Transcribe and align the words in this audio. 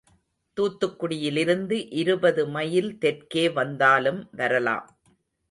தூத்துக்குடியிலிருந்து 0.57 1.77
இருபதுமைல் 1.93 2.97
தெற்கே 2.97 3.45
வந்தாலும் 3.49 4.27
வரலாம். 4.31 4.87